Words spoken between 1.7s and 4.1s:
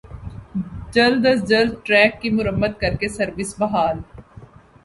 track کی مرمت کر کے سروس بحال